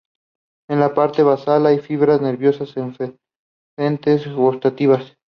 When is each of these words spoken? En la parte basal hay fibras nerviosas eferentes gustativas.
En 0.67 0.79
la 0.79 0.95
parte 0.95 1.21
basal 1.21 1.67
hay 1.67 1.77
fibras 1.77 2.19
nerviosas 2.21 2.73
eferentes 2.75 3.19
gustativas. 4.35 5.15